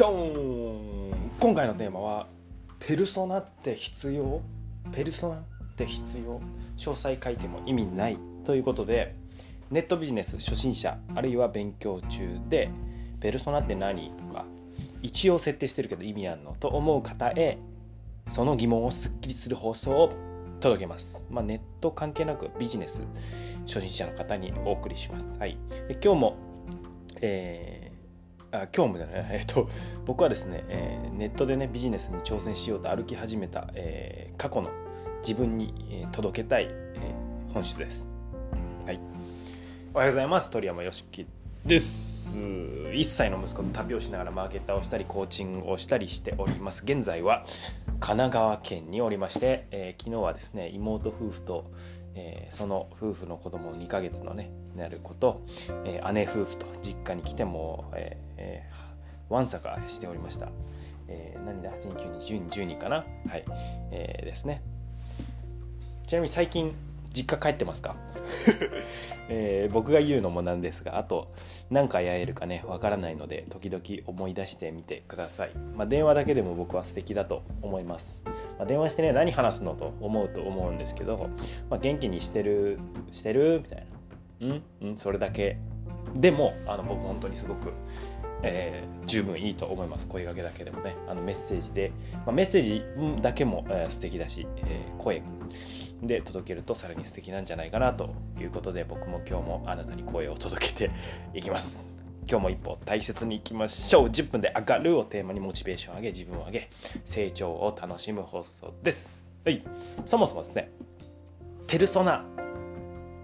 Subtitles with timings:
[0.00, 2.26] ドーン今回のテーマは
[2.78, 4.40] ペルソナって必要
[4.92, 5.42] ペルソナっ
[5.76, 6.40] て必要
[6.78, 9.14] 詳細書いても意味ないということで
[9.70, 12.70] ネットビジネス初心者あるいは勉強中で
[13.20, 14.46] ペルソナって何とか
[15.02, 17.58] 一応設定してるけど意味あんのと思う方へ
[18.30, 20.12] その疑問をすっきりする放送を
[20.60, 21.26] 届けます。
[21.28, 23.02] まあ、ネット関係なくビジネス
[23.66, 25.28] 初心者の方にお送りします。
[25.38, 25.58] はい、
[25.88, 26.36] で今日も、
[27.20, 27.79] えー、
[28.52, 29.68] あ今日もじゃない、 えっと、
[30.06, 34.70] 僕はですね、えー、ネットでねビジネスに挑戦しようと歩き始めた、えー、過去の
[35.20, 37.14] 自分に、届けたい、え
[37.52, 38.08] 本質です。
[38.86, 39.00] はい、
[39.92, 40.50] おはようございます。
[40.50, 41.26] 鳥山よしき
[41.64, 42.38] です。
[42.38, 46.82] 1歳の息子と旅をしながらマーケターをしたりコーチングをしたりしております。
[46.84, 47.44] 現在は
[47.86, 51.70] 神奈川県におりまして、えー、昨日はですね妹夫婦と、
[52.14, 55.42] えー、その夫婦の子供2ヶ月のねなる子と、
[55.84, 60.48] えー、姉夫婦と実家に来ても、ええー、わんさかしておりました、
[61.08, 62.96] えー、何だ？8人9人10人10人かな？
[62.96, 63.44] はい、
[63.90, 64.62] えー、ですね。
[66.06, 66.74] ちなみに最近
[67.12, 67.96] 実家帰ってますか？
[69.32, 71.32] えー、僕が言うのもなんですがあと
[71.70, 78.20] 何回会えるかねわからないので時々思い出してみてください、まあ、電話だけでも僕は素敵だと思います、
[78.60, 81.30] まあ、電話してね何話すのと思うと思うんですけど、
[81.70, 82.78] まあ、元気にしてる
[83.10, 83.62] してる？
[83.64, 83.86] みたい
[84.40, 84.46] な。
[84.48, 84.62] うん？
[84.82, 84.96] うん？
[84.98, 85.56] それだけ。
[86.14, 87.72] でもあの僕本当にすごく
[88.42, 90.06] えー、十分いいと思います。
[90.06, 90.94] 声かけだけでもね。
[91.08, 91.92] あのメッセージで、
[92.26, 92.82] まあ、メッセージ
[93.22, 95.22] だけも、えー、素敵だし、えー、声
[96.02, 100.90] で届けるとさらに素敵なんじゃないかなということで僕も今日もあなたに声を届けて
[101.34, 101.89] いきます。
[102.30, 104.06] 今日も一歩大切にいきましょう。
[104.06, 106.70] 10分で上がるをテーマにモチベーションを上げ自分を上げ
[107.04, 109.20] 成長を楽しむ放送です。
[109.44, 109.60] はい。
[110.04, 110.70] そもそもですね
[111.66, 112.24] ペルソナ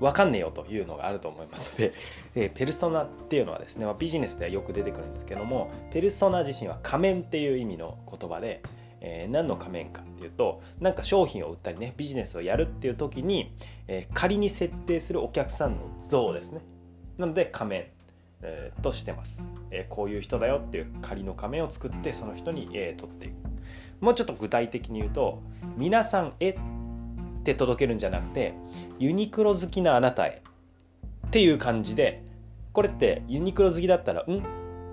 [0.00, 1.94] 分かんねえよというのがあると思いますので、
[2.34, 8.62] えペルソナっていうのはですね、ま、ビジネスではよく出てくるんですけどもペルソナ自身は仮面っていう意味の言葉で
[9.06, 13.52] えー、何の仮面かっていうとなんか商品を売ったりねビジネスをやるっていう時に、
[13.86, 16.62] えー、仮に設定するお客さんの像ですね。
[17.18, 17.84] なので仮面、
[18.46, 23.34] えー、としてます、えこういう人だよっていう仮の仮面を作ってその人に、え取っていく。
[24.00, 25.42] もうちょっと具体的に言うと
[25.76, 26.58] 皆さんへっ
[27.42, 28.52] て届けるんじゃなくて
[28.98, 30.42] ユニクロ好きなあなたへ
[31.26, 32.22] っていう感じで
[32.72, 34.38] これってユニクロ好きだったらん？
[34.38, 34.40] っ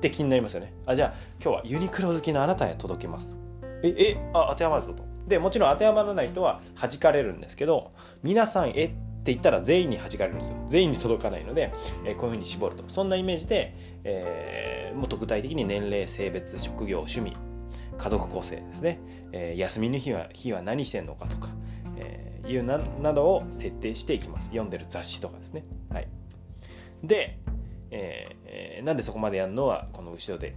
[0.00, 0.72] て気になりますよね。
[0.86, 3.36] あじゃあ今日はユニクロ好きなあなたへ届けます。
[3.82, 4.30] ええ？
[4.32, 5.02] あ当てはまるぞと。
[5.26, 10.56] でもちろん当てはまらない人は弾かれるんですけど皆さんえってって言ったら全員に弾かれるんですよ。
[10.66, 11.72] 全員に届かないので、
[12.04, 12.84] えー、こういうふうに絞ると。
[12.88, 17.36] そんなイメージで、えー、もっと具体的に年齢性別職業趣味
[17.98, 18.98] 家族構成ですね、
[19.32, 21.50] えー、休みの日は日は何してんのかとか、
[21.98, 24.48] えー、いうななどを設定していきます。
[24.48, 25.64] 読んでる雑誌とかですね。
[25.90, 26.08] はい。
[27.04, 27.38] で
[27.90, 30.54] えー、なんでそこまでやるのはこの後ろで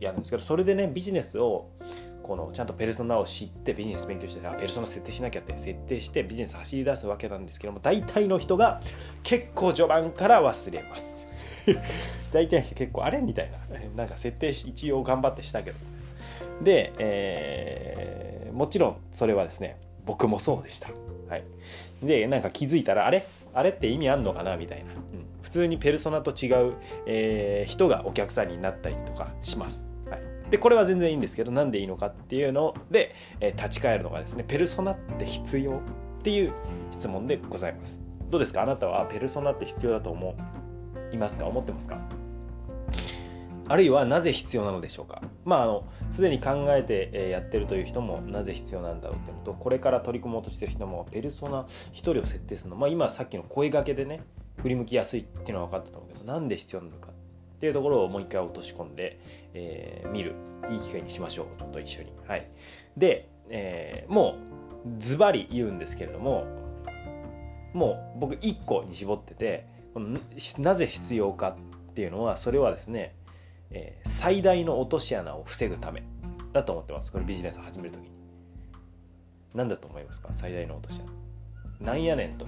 [0.00, 1.70] やるんですけどそれでねビジネスを
[2.22, 8.80] このちゃんとペルソナを知ってビジネス勉強してあペルソナ設定しなきゃって設定してビジネス走り出すわけなんですけども大体の人が
[9.22, 11.26] 結構序盤から忘れます。
[12.32, 13.58] 大体の人結構あれみたいな。
[13.96, 15.76] なんか設定し一応頑張ってしたけど。
[16.62, 20.90] で、えー、もちろんそれはですね僕もそうでした。
[21.28, 21.44] はい。
[22.02, 23.26] でなんか気づいたらあれ？
[23.54, 24.56] あれって意味あんのかな？
[24.56, 26.74] みたいな、うん、普通にペルソナと違う、
[27.06, 29.86] えー、人がお客さんになったりとかします。
[30.10, 30.20] はい、
[30.50, 36.52] でこれは全然いいんですけどなんでいいのかっていうので、えー、立ち返るのがですねペルソナって必要っていう
[36.90, 38.00] 質問でございます。
[38.28, 38.62] どうですか？
[38.62, 40.34] あなたはペルソナって必要だと思
[41.12, 41.46] いますか？
[41.46, 42.00] 思ってますか？
[43.68, 45.22] あるいはなぜ必要なのでしょうか？
[45.44, 52.76] まあのすでに考えてやってるという人もなぜ必要なんだろうっていうのとこれから取り組もうとしてる人もペルソナ1人を設定するの。
[52.76, 54.22] まあ今さっきの声がけでね
[54.66, 59.20] 振り向きやすいっていうのは分かったと思うけどなんで必要なのかっていうところをもう一回落とし込んで、
[59.54, 60.34] えー、見る。
[60.68, 61.46] いい機会にしましょう。
[61.60, 62.12] ちょっと一緒に。
[62.26, 62.50] はい。
[62.96, 64.36] で、えー、も
[64.84, 66.44] うズバリ言うんですけれども
[67.72, 70.18] もう僕1個に絞っててこの
[70.58, 71.56] なぜ必要か
[71.90, 73.14] っていうのはそれはですね
[73.70, 76.02] えー、最大の落とし穴を防ぐため
[76.52, 77.12] だと思ってます。
[77.12, 78.10] これビジネスを始めるときに。
[79.54, 80.30] 何だと思いますか？
[80.34, 81.00] 最大の落とし
[81.80, 81.92] 穴。
[81.92, 82.46] なんやねんと。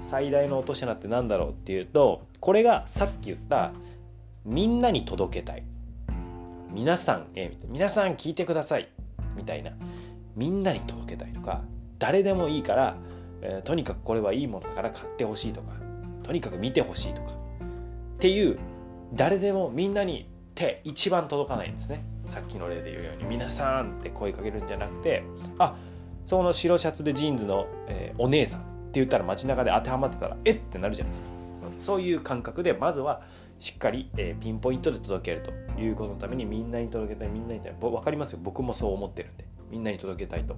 [0.00, 3.72] 最大の落とし穴って何だろうっていうとこれがさっき言った
[4.44, 5.64] みんなに届けたい。
[6.72, 8.88] 皆さんえ皆さん聞いてください。
[9.36, 9.72] みたいな。
[10.36, 11.62] みんなに届けたいとか
[11.98, 12.96] 誰でもいいから、
[13.42, 15.72] えー、とにかくこれはいいものだから買ってほしいとか
[16.22, 18.58] とにかく見てほしいとかっていう
[19.12, 22.04] 誰でもみんなに手一番届かないんですね。
[22.26, 25.24] さっきの例で言うように「皆さん」って声かけるんじゃなくて
[25.58, 25.74] あ
[26.26, 28.69] その白シャツでジーンズの、えー、お姉さん。
[28.94, 30.58] 言ったら街中で当てはまってたらえっ？
[30.58, 31.28] てなるじゃないですか、
[31.78, 33.22] そういう感覚でまずは
[33.58, 35.42] しっかり、えー、ピンポイントで届ける
[35.76, 38.40] ということのためにみんなに届けたいみんなに分かりますよ。
[38.42, 39.44] 僕もそう思ってるんで。
[39.70, 40.56] みんなに届けたいと。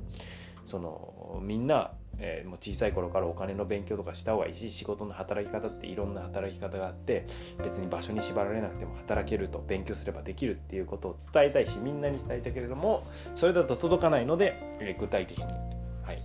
[0.65, 7.27] そのみんな、えー、もう小さい頃からお金の勉強とかした方がいいし仕事の働き方っていろんな働き方があって
[7.59, 15.45] 別に場所に縛られなくても働けると勉強すればできるっていうことを伝えたいしみんなに伝えたけれどもそれだと届かないので、えー、具体的に。
[15.45, 16.23] はい。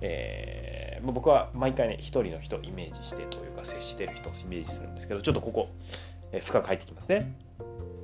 [0.00, 0.67] えー、
[1.12, 5.68] 僕は毎回ね一人の人をイメージしてというか接してる人をイメージするんですけどちょっとここ、
[6.32, 7.34] えー、深く入ってきますね。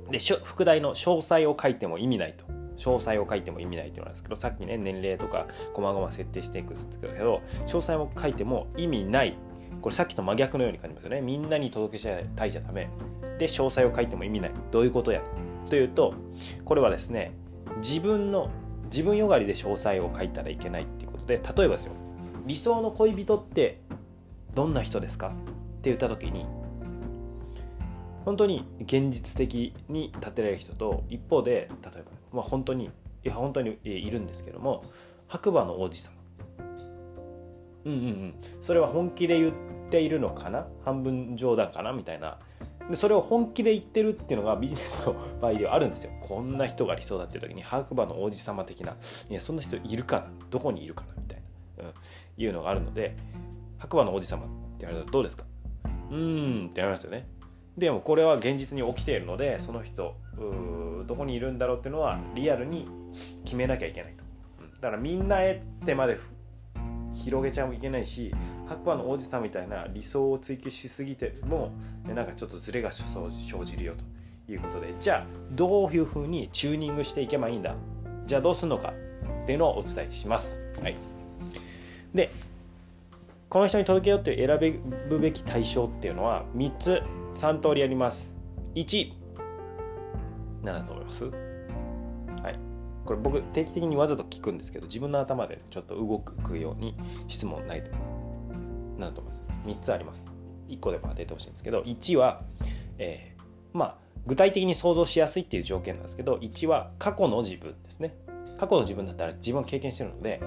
[0.09, 2.45] で副題の詳細を書いても意味ないと。
[2.77, 9.37] 詳細を書いても意味ないっていうのなんですけどさっきね年齢とか細々設定していくんですけど詳細を書いても意味ない。
[9.81, 11.21] これさっきと真逆のように感じますよね。
[11.21, 12.89] みんなに届けたいじゃダメ。
[13.37, 14.51] で詳細を書いても意味ない。
[14.71, 15.21] どういうことや？
[15.69, 16.13] というと
[16.65, 17.33] これはですね
[17.77, 18.49] 自分の
[18.91, 21.93] 自分よがりで詳細を書いたらいけないっていうことで例えばですよ。
[22.45, 23.81] 理想の恋人って
[24.53, 25.27] どんな人ですか？
[25.27, 25.31] っ
[25.81, 26.45] て言った時に
[28.23, 32.89] 本当に現実的に立てられる人と一方で例えば、まあ、本当にい
[33.23, 34.83] や本当にいるんですけども
[35.27, 36.13] 白馬の王子様。
[37.85, 38.33] うんうんうん。
[38.61, 39.53] それは本気で言っ
[39.91, 40.65] ているのかな？
[40.83, 41.93] 半分冗談かな？
[41.93, 42.39] みたいな。
[42.89, 46.11] でそれを本気で言ってるっていうのがビジネスの 場合ではあるんですよ。
[46.21, 48.95] こんな人が理想だっていう時に白馬の王子様的な。
[49.29, 50.27] いやそんな人いるかな？
[50.49, 51.24] どこにいるかなみたいな、
[51.87, 53.15] うん、いうのがあるので
[53.77, 55.45] 白馬の王子様って言われたらどうですか？
[56.11, 57.27] うーんって言われますよね。
[57.77, 60.15] でもこれは現実に起きているのでその人
[61.05, 62.87] どこにいるんだろうっていうのはリアルに
[63.43, 64.23] 決めなきゃいけないと。
[64.81, 66.17] だからみんなへってまで
[67.13, 68.33] 広げちゃいけないし
[68.67, 71.71] 白馬の王子さんみたいな理想を追求しすぎても
[72.05, 73.93] なんかちょっとズレが生じるよ
[74.47, 74.93] ということで。
[74.99, 77.75] じゃあどういうふうにチューニングしていけばいいんだ？
[78.25, 78.93] じゃあどうするのか
[79.43, 80.59] っていうのをお伝えします。
[80.81, 80.95] はい、
[82.15, 82.31] で
[83.49, 87.03] この人に届けようって選ぶべき対象っていうのは3つ
[87.35, 88.33] 3通りやります。
[88.73, 89.13] 1
[90.63, 91.25] 何だと思います。
[91.25, 91.31] は
[92.49, 92.59] い。
[93.05, 96.97] これ僕定期的にわざと聞くんですけど自分の頭でちょっと動くように
[97.27, 97.91] 質問ないと。
[98.97, 99.43] 何だと思います。
[99.65, 100.25] 3つあります。
[100.69, 102.41] 1個でも当ててほしいんですけど1は、
[102.97, 108.15] えー、まあ具体的に想像しやすいっていう条件なんですけど1は過去の自分ですね。
[108.57, 110.41] 過去の自分だったら自分は経験してるので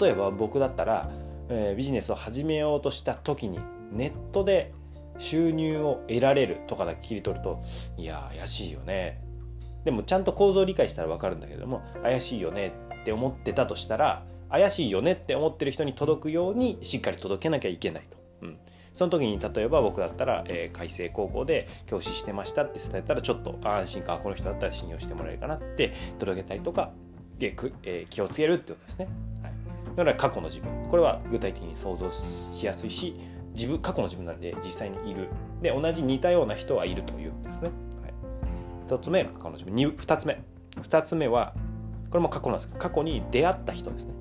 [0.00, 1.10] 例えば僕だったら、
[1.48, 3.58] えー、ビジネスを始めようとした時に
[3.90, 4.72] ネットで
[5.18, 7.62] 収入を得られるとかだけ切り取ると
[7.96, 9.20] いや怪しいよね
[9.84, 18.18] でもちゃんと構造を理解したら分かるんだけども怪しいよねって思ってたとしたら怪しいよねって思ってる人に届くようにしっかり届けなきゃいけないと。
[18.42, 18.58] うん
[18.92, 26.92] その時に例えば僕だったら、えー、海星高校で教師してましたって伝えたらちょっと安心かこの人だったら信用してもらえるかなって届けたりとか、
[27.42, 29.08] でくえー、気をつけるってことですね。
[29.42, 29.52] はい、
[29.96, 30.70] だから過去の自分。
[30.88, 33.16] これは具体的に想像しやすいし
[33.54, 35.28] 自分過去の自分なんで実際にいる。
[35.60, 37.70] で同じ似たような人はいるというんですね、
[38.02, 39.74] はい、1つ目が過去の自分。
[39.74, 40.40] 2, 2つ目。
[40.82, 41.54] 2つ目は
[42.10, 44.12] これも過去なんですけど過去に出会った人ですね。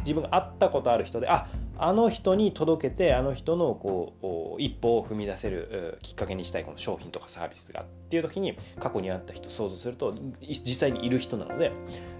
[0.00, 11.72] 自分が会ったことある人であっあの人に届けてあの人のこう一歩を踏み出せるきっかけにしたいこの商品とかサービスがっていう時に過去に会った人想像すると実際にいる人なので、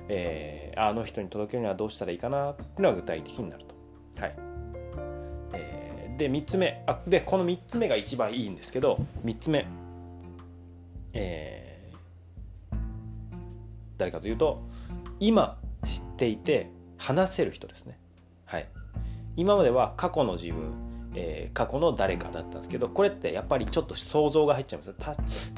[0.09, 3.75] えー、あの人に届けるにはどうしたらいいかなっていうのが具体的になると。
[4.21, 4.55] はい。
[6.17, 6.83] で3つ目。
[6.87, 9.67] あでこの3つ目が一番いいんですけど3つ目。
[11.13, 12.77] えー、
[13.99, 14.63] 誰かというと
[15.21, 17.99] 今知っていて話せる人ですね。
[18.45, 18.69] はい。
[19.37, 24.93] 今までは過去の自分えー、過去の誰かだったんですけどこれってやっぱりちょっと想像が入っちゃいます。
[24.95, 25.15] た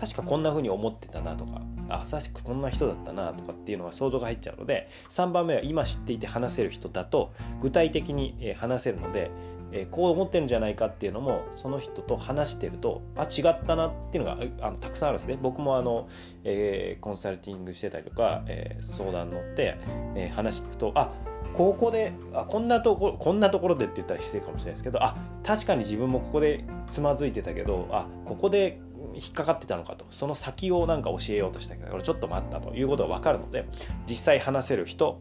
[0.06, 9.30] 確かこんな風に思ってたなとかあ確かこんな人だったなとかっていうのは想像が入っちゃうので3番目は今知っていて話せる人だと具体的に話せるので
[9.72, 15.38] えー、こう思ってるんじゃないかっていうのもその人と話してるとあ違ったなっていうのがあのたくさんあるんですね。
[15.40, 16.08] 僕もあの、
[16.44, 19.76] えー、コンサルティングしてたりとか、えー、相談乗って、
[20.14, 21.12] え話聞くとあ
[21.54, 28.80] ここであこんなとここんなところでって言ったら失礼かもしれないですけどあ確かに自分もここでつまずいてたけどあここで
[29.14, 30.06] 引っかかってたのかと。
[30.10, 33.66] その先をなんか教えようとしたけどちょっと待ったということが分かるので
[34.08, 35.20] 実際話せる人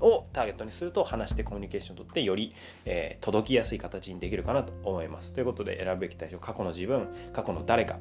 [0.00, 5.32] をターゲットにすると話してコミュニケーションをとってより、えー、届きやすい形にできるかなと思います。
[5.32, 7.98] ということで選ぶべき対象過去の自分過去の誰か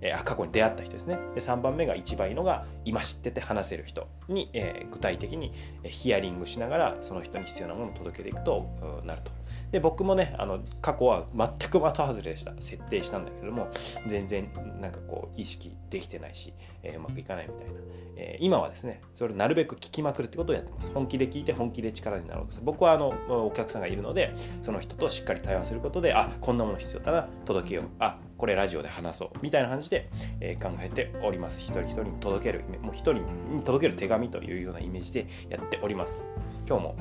[0.00, 1.18] えー、過去に出会った人ですね。
[1.34, 5.52] で3番目が一番いいのが今知ってて話せる人に、えー、具体的に
[5.84, 9.32] ヒアリングしながらその人に必要なものを届けていくとなると。
[9.70, 13.68] で僕もねあの過去は全く的外れでした設定したんだけども
[14.06, 17.72] 全然なんかこう意識できてないし、えー、うまくいかないみたいな、
[18.16, 20.90] えー、今はですねそれをなるべく聞きまくるってことをやってます。
[20.92, 22.64] 本気で聞いて本気で力になろうとする。
[22.64, 23.12] 僕はあの
[23.46, 27.84] お客さんがいるのでその人としっかり対話することであこんなもの必要だな届けよう。
[27.98, 29.30] あこれラジオで話そう。
[29.42, 30.08] みたいな感じで、
[30.40, 31.60] えー、考えております。
[31.60, 33.14] 一人一人に届けるもう一人
[33.54, 36.24] に届ける手紙というようなイメージでやっております。
[36.66, 36.96] 今日も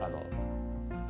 [0.00, 0.22] あの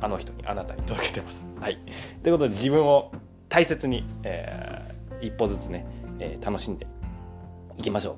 [0.01, 1.45] あの人にあなたに届けてます。
[1.59, 1.77] はい。
[2.23, 3.11] ということで自分を
[3.47, 5.85] 大切に、えー、一歩ずつね、
[6.19, 6.87] えー、楽しんで
[7.77, 8.15] いきましょう。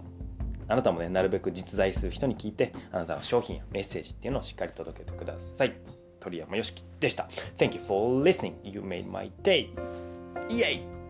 [0.67, 5.75] あなたもねなるべく実在する人に聞いてあなたの商品やメッセージっていうのをしっかり届けてください。
[6.19, 7.27] 鳥山よしきでした。
[7.57, 8.53] Thank you for listening.
[8.63, 9.69] You made my day.
[10.49, 11.00] イエイ